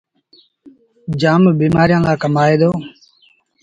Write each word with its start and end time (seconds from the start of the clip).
جآم 1.21 1.43
بيمآريآن 1.59 2.01
لآ 2.07 2.13
ڪم 2.21 2.33
آئي 2.43 2.55
دو۔ 2.61 2.69